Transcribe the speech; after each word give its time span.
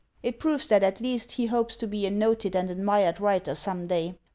It 0.23 0.39
proves 0.39 0.65
that 0.69 0.81
at 0.81 0.99
least 0.99 1.33
he 1.33 1.45
hopes 1.45 1.77
to 1.77 1.85
be 1.85 2.07
a 2.07 2.09
noted 2.09 2.55
and 2.55 2.71
admired 2.71 3.19
writer 3.19 3.53
some 3.53 3.85
day. 3.85 4.15